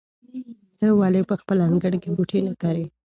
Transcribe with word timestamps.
ته 0.79 0.87
ولې 0.99 1.21
په 1.29 1.35
خپل 1.41 1.57
انګړ 1.67 1.93
کې 2.01 2.09
بوټي 2.15 2.39
نه 2.47 2.53
کرې؟ 2.61 2.85